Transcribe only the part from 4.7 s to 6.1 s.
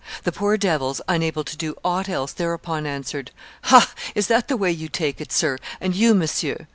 you take it, sir, and